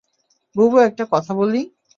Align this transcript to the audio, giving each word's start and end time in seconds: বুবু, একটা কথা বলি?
বুবু, 0.55 0.77
একটা 0.79 1.03
কথা 1.11 1.31
বলি? 1.33 1.61